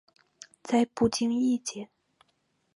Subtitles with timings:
[0.63, 1.87] 在不经意间